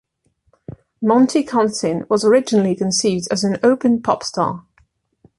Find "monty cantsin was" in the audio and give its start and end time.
0.99-2.25